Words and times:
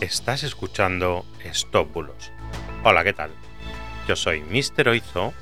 Estás 0.00 0.44
escuchando 0.44 1.26
Stop 1.42 1.92
Bulos. 1.92 2.30
Hola, 2.84 3.02
¿qué 3.02 3.12
tal? 3.12 3.32
Yo 4.06 4.14
soy 4.14 4.42
Mr. 4.42 4.90
Oizo 4.90 5.34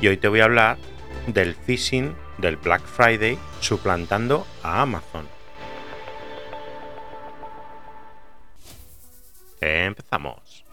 y 0.00 0.08
hoy 0.08 0.16
te 0.16 0.28
voy 0.28 0.40
a 0.40 0.44
hablar 0.44 0.78
del 1.26 1.54
phishing 1.54 2.16
del 2.38 2.56
Black 2.56 2.82
Friday 2.86 3.38
suplantando 3.60 4.46
a 4.62 4.80
Amazon. 4.80 5.28
Empezamos. 9.60 10.64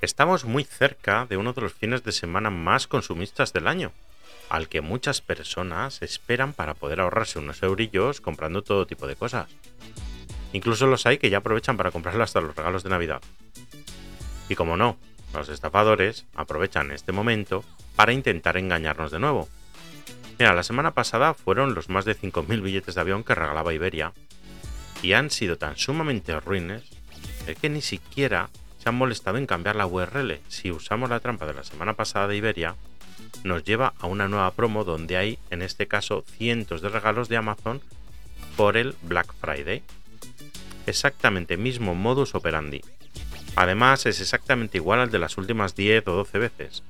Estamos 0.00 0.44
muy 0.44 0.62
cerca 0.62 1.26
de 1.26 1.36
uno 1.36 1.52
de 1.52 1.62
los 1.62 1.74
fines 1.74 2.04
de 2.04 2.12
semana 2.12 2.48
más 2.50 2.86
consumistas 2.86 3.52
del 3.52 3.66
año, 3.66 3.90
al 4.50 4.68
que 4.68 4.80
muchas 4.80 5.20
personas 5.20 6.00
esperan 6.00 6.52
para 6.52 6.74
poder 6.74 7.00
ahorrarse 7.00 7.40
unos 7.40 7.60
eurillos 7.64 8.20
comprando 8.20 8.62
todo 8.62 8.86
tipo 8.86 9.08
de 9.08 9.16
cosas. 9.16 9.48
Incluso 10.52 10.86
los 10.86 11.06
hay 11.06 11.18
que 11.18 11.30
ya 11.30 11.38
aprovechan 11.38 11.76
para 11.76 11.90
comprarle 11.90 12.22
hasta 12.22 12.40
los 12.40 12.56
regalos 12.56 12.82
de 12.82 12.90
Navidad. 12.90 13.22
Y 14.48 14.56
como 14.56 14.76
no, 14.76 14.98
los 15.32 15.48
estafadores 15.48 16.26
aprovechan 16.34 16.90
este 16.90 17.12
momento 17.12 17.64
para 17.96 18.12
intentar 18.12 18.56
engañarnos 18.56 19.10
de 19.10 19.20
nuevo. 19.20 19.48
Mira, 20.38 20.54
la 20.54 20.62
semana 20.62 20.92
pasada 20.92 21.34
fueron 21.34 21.74
los 21.74 21.88
más 21.88 22.04
de 22.04 22.16
5.000 22.16 22.62
billetes 22.62 22.94
de 22.94 23.00
avión 23.00 23.22
que 23.22 23.34
regalaba 23.34 23.74
Iberia 23.74 24.12
y 25.02 25.12
han 25.12 25.30
sido 25.30 25.56
tan 25.56 25.76
sumamente 25.76 26.38
ruines 26.40 26.82
que 27.60 27.68
ni 27.68 27.82
siquiera 27.82 28.48
se 28.78 28.88
han 28.88 28.94
molestado 28.94 29.38
en 29.38 29.46
cambiar 29.46 29.76
la 29.76 29.86
URL. 29.86 30.40
Si 30.48 30.70
usamos 30.70 31.10
la 31.10 31.20
trampa 31.20 31.46
de 31.46 31.54
la 31.54 31.64
semana 31.64 31.94
pasada 31.94 32.26
de 32.26 32.36
Iberia, 32.36 32.74
nos 33.44 33.64
lleva 33.64 33.92
a 33.98 34.06
una 34.06 34.28
nueva 34.28 34.50
promo 34.52 34.84
donde 34.84 35.16
hay, 35.16 35.38
en 35.50 35.62
este 35.62 35.86
caso, 35.86 36.24
cientos 36.26 36.80
de 36.80 36.88
regalos 36.88 37.28
de 37.28 37.36
Amazon 37.36 37.80
por 38.56 38.76
el 38.76 38.94
Black 39.02 39.32
Friday 39.40 39.82
exactamente 40.90 41.56
mismo 41.56 41.94
modus 41.94 42.34
operandi. 42.34 42.82
Además, 43.56 44.06
es 44.06 44.20
exactamente 44.20 44.78
igual 44.78 45.00
al 45.00 45.10
de 45.10 45.18
las 45.18 45.38
últimas 45.38 45.74
10 45.74 46.06
o 46.08 46.12
12 46.12 46.38
veces. 46.38 46.82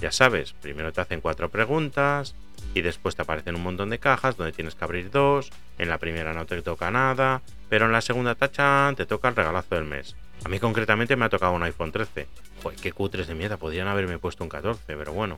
Ya 0.00 0.12
sabes, 0.12 0.52
primero 0.52 0.92
te 0.92 1.00
hacen 1.00 1.20
cuatro 1.20 1.48
preguntas 1.48 2.34
y 2.74 2.82
después 2.82 3.16
te 3.16 3.22
aparecen 3.22 3.56
un 3.56 3.62
montón 3.62 3.90
de 3.90 3.98
cajas 3.98 4.36
donde 4.36 4.52
tienes 4.52 4.74
que 4.74 4.84
abrir 4.84 5.10
dos, 5.10 5.50
en 5.78 5.88
la 5.88 5.98
primera 5.98 6.32
no 6.32 6.46
te 6.46 6.62
toca 6.62 6.90
nada, 6.90 7.42
pero 7.68 7.86
en 7.86 7.92
la 7.92 8.00
segunda 8.00 8.34
tachan 8.34 8.94
te 8.94 9.06
toca 9.06 9.28
el 9.28 9.36
regalazo 9.36 9.74
del 9.74 9.84
mes. 9.84 10.14
A 10.44 10.48
mí 10.48 10.60
concretamente 10.60 11.16
me 11.16 11.24
ha 11.24 11.28
tocado 11.28 11.52
un 11.52 11.62
iPhone 11.64 11.90
13. 11.90 12.28
Pues 12.62 12.80
qué 12.80 12.92
cutres 12.92 13.26
de 13.26 13.34
mierda, 13.34 13.56
podrían 13.56 13.88
haberme 13.88 14.18
puesto 14.18 14.44
un 14.44 14.50
14, 14.50 14.96
pero 14.96 15.12
bueno. 15.12 15.36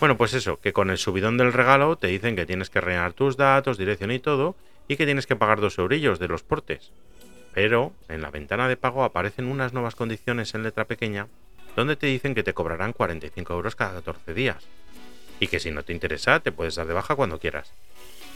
Bueno, 0.00 0.16
pues 0.16 0.34
eso, 0.34 0.60
que 0.60 0.72
con 0.72 0.90
el 0.90 0.98
subidón 0.98 1.38
del 1.38 1.52
regalo 1.52 1.96
te 1.96 2.08
dicen 2.08 2.36
que 2.36 2.46
tienes 2.46 2.68
que 2.68 2.80
rellenar 2.80 3.12
tus 3.14 3.36
datos, 3.36 3.78
dirección 3.78 4.10
y 4.10 4.18
todo, 4.18 4.56
y 4.88 4.96
que 4.96 5.06
tienes 5.06 5.26
que 5.26 5.36
pagar 5.36 5.60
dos 5.60 5.78
eurillos 5.78 6.18
de 6.18 6.28
los 6.28 6.42
portes. 6.42 6.92
Pero 7.52 7.92
en 8.08 8.22
la 8.22 8.30
ventana 8.30 8.68
de 8.68 8.76
pago 8.76 9.04
aparecen 9.04 9.46
unas 9.46 9.72
nuevas 9.72 9.94
condiciones 9.94 10.54
en 10.54 10.62
letra 10.62 10.86
pequeña 10.86 11.28
donde 11.76 11.96
te 11.96 12.06
dicen 12.06 12.34
que 12.34 12.42
te 12.42 12.54
cobrarán 12.54 12.92
45 12.92 13.52
euros 13.52 13.76
cada 13.76 13.94
14 13.94 14.34
días. 14.34 14.64
Y 15.40 15.48
que 15.48 15.60
si 15.60 15.70
no 15.70 15.82
te 15.82 15.92
interesa 15.92 16.40
te 16.40 16.52
puedes 16.52 16.76
dar 16.76 16.86
de 16.86 16.94
baja 16.94 17.16
cuando 17.16 17.38
quieras. 17.38 17.72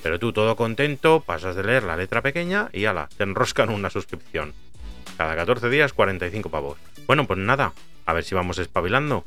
Pero 0.03 0.19
tú 0.19 0.33
todo 0.33 0.57
contento, 0.57 1.21
pasas 1.21 1.57
de 1.57 1.65
leer 1.65 1.83
la 1.83 1.97
letra 1.97 2.23
pequeña 2.23 2.69
y 2.73 2.85
ala, 2.85 3.09
te 3.17 3.25
enroscan 3.25 3.71
una 3.71 3.91
suscripción. 3.91 4.55
Cada 5.17 5.35
14 5.35 5.69
días 5.69 5.93
45 5.93 6.51
pavos. 6.51 6.79
Bueno, 7.07 7.27
pues 7.27 7.39
nada, 7.39 7.73
a 8.07 8.13
ver 8.13 8.25
si 8.25 8.35
vamos 8.35 8.59
espabilando. 8.59 9.25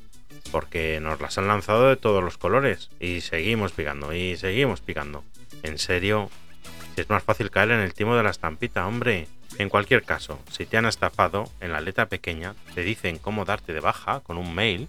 Porque 0.52 1.00
nos 1.02 1.20
las 1.20 1.38
han 1.38 1.48
lanzado 1.48 1.90
de 1.90 1.98
todos 1.98 2.24
los 2.24 2.38
colores. 2.38 2.90
Y 3.00 3.22
seguimos 3.22 3.74
picando, 3.74 4.14
y 4.14 4.38
seguimos 4.38 4.80
picando. 4.80 5.24
En 5.64 5.78
serio, 5.78 6.30
es 6.96 7.10
más 7.10 7.24
fácil 7.24 7.50
caer 7.50 7.72
en 7.72 7.80
el 7.80 7.94
timo 7.94 8.16
de 8.16 8.24
la 8.24 8.30
estampita, 8.30 8.88
hombre. 8.88 9.28
En 9.58 9.70
cualquier 9.70 10.04
caso, 10.04 10.40
si 10.52 10.66
te 10.66 10.78
han 10.78 10.86
estafado, 10.86 11.50
en 11.60 11.72
la 11.72 11.82
letra 11.82 12.08
pequeña 12.08 12.56
te 12.74 12.84
dicen 12.84 13.18
cómo 13.18 13.46
darte 13.46 13.74
de 13.74 13.80
baja 13.80 14.22
con 14.22 14.38
un 14.38 14.54
mail 14.56 14.88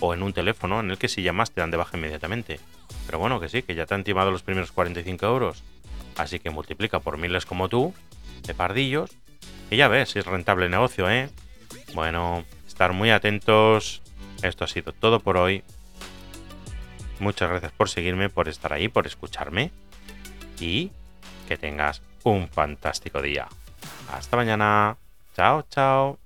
o 0.00 0.14
en 0.14 0.22
un 0.22 0.32
teléfono 0.32 0.80
en 0.80 0.90
el 0.90 0.98
que 0.98 1.08
si 1.08 1.22
llamas 1.22 1.50
te 1.50 1.60
dan 1.60 1.70
de 1.70 1.76
baja 1.76 1.96
inmediatamente. 1.96 2.60
Pero 3.06 3.18
bueno, 3.18 3.40
que 3.40 3.48
sí, 3.48 3.62
que 3.62 3.74
ya 3.74 3.86
te 3.86 3.94
han 3.94 4.04
timado 4.04 4.30
los 4.30 4.42
primeros 4.42 4.72
45 4.72 5.26
euros. 5.26 5.62
Así 6.16 6.38
que 6.38 6.50
multiplica 6.50 7.00
por 7.00 7.18
miles 7.18 7.46
como 7.46 7.68
tú, 7.68 7.94
de 8.42 8.54
pardillos, 8.54 9.10
y 9.70 9.76
ya 9.76 9.88
ves 9.88 10.10
si 10.10 10.18
es 10.18 10.26
rentable 10.26 10.66
el 10.66 10.70
negocio, 10.70 11.10
¿eh? 11.10 11.30
Bueno, 11.94 12.44
estar 12.66 12.92
muy 12.92 13.10
atentos. 13.10 14.02
Esto 14.42 14.64
ha 14.64 14.68
sido 14.68 14.92
todo 14.92 15.20
por 15.20 15.36
hoy. 15.36 15.62
Muchas 17.18 17.48
gracias 17.48 17.72
por 17.72 17.88
seguirme, 17.88 18.28
por 18.28 18.48
estar 18.48 18.72
ahí, 18.72 18.88
por 18.88 19.06
escucharme. 19.06 19.70
Y 20.60 20.90
que 21.46 21.56
tengas 21.56 22.02
un 22.24 22.48
fantástico 22.48 23.22
día. 23.22 23.46
Hasta 24.12 24.36
mañana. 24.36 24.96
Chao, 25.34 25.62
chao. 25.70 26.23